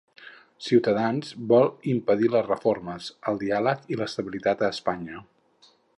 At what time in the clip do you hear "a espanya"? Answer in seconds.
4.65-5.23